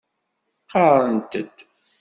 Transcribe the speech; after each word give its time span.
Qarrent-d. 0.71 1.57